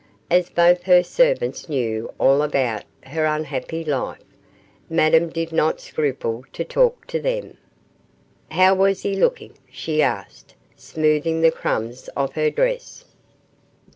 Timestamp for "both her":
0.49-1.03